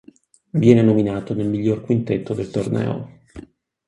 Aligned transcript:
Viene 0.53 0.81
nominato 0.81 1.35
nel 1.35 1.47
miglior 1.47 1.83
quintetto 1.83 2.33
del 2.33 2.49
torneo. 2.49 3.19